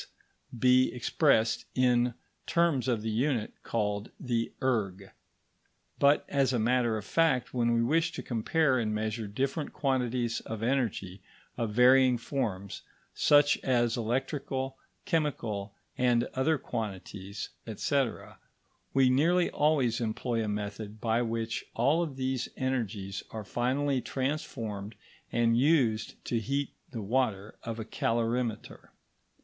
be 0.57 0.91
expressed 0.95 1.65
in 1.75 2.15
terms 2.47 2.87
of 2.87 3.03
the 3.03 3.09
unit 3.11 3.53
called 3.61 4.09
the 4.19 4.51
erg; 4.59 5.11
but, 5.99 6.25
as 6.27 6.51
a 6.51 6.57
matter 6.57 6.97
of 6.97 7.05
fact, 7.05 7.53
when 7.53 7.71
we 7.71 7.83
wish 7.83 8.11
to 8.11 8.23
compare 8.23 8.79
and 8.79 8.95
measure 8.95 9.27
different 9.27 9.71
quantities 9.73 10.39
of 10.39 10.63
energy 10.63 11.21
of 11.55 11.75
varying 11.75 12.17
forms, 12.17 12.81
such 13.13 13.59
as 13.59 13.95
electrical, 13.95 14.75
chemical, 15.05 15.75
and 15.99 16.23
other 16.33 16.57
quantities, 16.57 17.49
etc., 17.67 18.39
we 18.95 19.07
nearly 19.07 19.51
always 19.51 20.01
employ 20.01 20.43
a 20.43 20.47
method 20.47 20.99
by 20.99 21.21
which 21.21 21.63
all 21.75 22.03
these 22.07 22.49
energies 22.57 23.21
are 23.29 23.45
finally 23.45 24.01
transformed 24.01 24.95
and 25.31 25.59
used 25.59 26.15
to 26.25 26.39
heat 26.39 26.73
the 26.89 27.03
water 27.03 27.53
of 27.61 27.77
a 27.77 27.85
calorimeter. 27.85 28.89